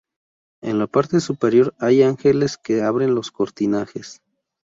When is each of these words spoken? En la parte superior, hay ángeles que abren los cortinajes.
En 0.61 0.79
la 0.79 0.87
parte 0.87 1.19
superior, 1.19 1.75
hay 1.77 2.01
ángeles 2.01 2.57
que 2.57 2.81
abren 2.81 3.13
los 3.13 3.29
cortinajes. 3.29 4.19